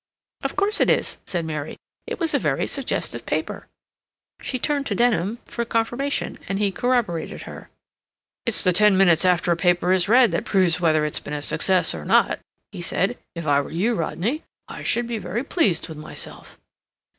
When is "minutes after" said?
8.97-9.51